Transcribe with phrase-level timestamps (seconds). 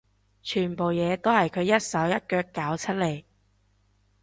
[0.41, 3.23] 全部嘢都係佢一手一腳搞出嚟